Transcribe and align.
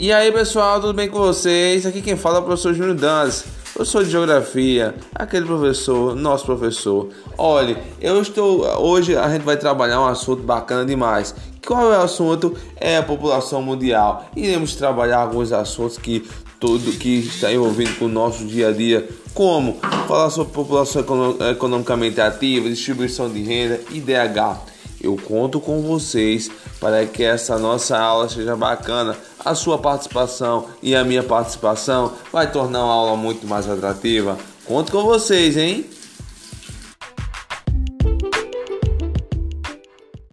E 0.00 0.12
aí 0.12 0.30
pessoal, 0.30 0.80
tudo 0.80 0.92
bem 0.92 1.08
com 1.08 1.18
vocês? 1.18 1.84
Aqui 1.84 2.00
quem 2.00 2.16
fala 2.16 2.36
é 2.36 2.38
o 2.38 2.44
professor 2.44 2.72
Júnior 2.72 2.94
Dantas, 2.94 3.44
professor 3.74 4.04
de 4.04 4.10
geografia, 4.12 4.94
aquele 5.12 5.44
professor, 5.44 6.14
nosso 6.14 6.46
professor. 6.46 7.08
Olha, 7.36 7.76
eu 8.00 8.22
estou. 8.22 8.64
Hoje 8.80 9.16
a 9.16 9.28
gente 9.28 9.42
vai 9.42 9.56
trabalhar 9.56 10.00
um 10.00 10.06
assunto 10.06 10.40
bacana 10.40 10.84
demais. 10.84 11.34
Qual 11.66 11.92
é 11.92 11.98
o 11.98 12.02
assunto? 12.02 12.56
É 12.76 12.98
a 12.98 13.02
população 13.02 13.60
mundial. 13.60 14.24
Iremos 14.36 14.76
trabalhar 14.76 15.18
alguns 15.18 15.50
assuntos 15.50 15.98
que 15.98 16.24
tudo 16.60 16.92
que 16.92 17.18
está 17.18 17.52
envolvido 17.52 17.92
com 17.96 18.04
o 18.04 18.08
nosso 18.08 18.44
dia 18.44 18.68
a 18.68 18.72
dia, 18.72 19.08
como 19.34 19.80
falar 20.06 20.30
sobre 20.30 20.52
população 20.52 21.04
economicamente 21.50 22.20
ativa, 22.20 22.68
distribuição 22.68 23.28
de 23.28 23.42
renda, 23.42 23.80
IDH. 23.90 24.77
Eu 25.00 25.16
conto 25.16 25.60
com 25.60 25.80
vocês 25.82 26.50
para 26.80 27.06
que 27.06 27.22
essa 27.22 27.58
nossa 27.58 27.98
aula 27.98 28.28
seja 28.28 28.56
bacana. 28.56 29.16
A 29.44 29.54
sua 29.54 29.78
participação 29.78 30.66
e 30.82 30.94
a 30.94 31.04
minha 31.04 31.22
participação 31.22 32.12
vai 32.32 32.50
tornar 32.50 32.80
a 32.80 32.82
aula 32.82 33.16
muito 33.16 33.46
mais 33.46 33.68
atrativa. 33.68 34.36
Conto 34.64 34.92
com 34.92 35.04
vocês, 35.04 35.56
hein? 35.56 35.86